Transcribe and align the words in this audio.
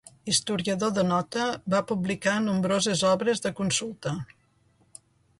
Historiador 0.31 0.93
de 0.93 1.01
nota, 1.09 1.43
va 1.73 1.81
publicar 1.91 2.33
nombroses 2.45 3.03
obres 3.09 3.43
de 3.47 3.51
consulta. 3.61 4.15